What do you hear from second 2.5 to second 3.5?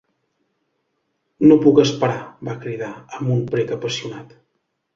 va cridar, amb un